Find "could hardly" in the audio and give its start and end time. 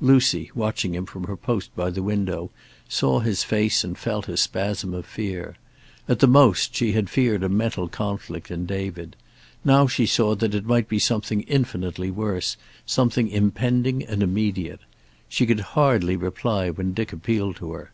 15.44-16.14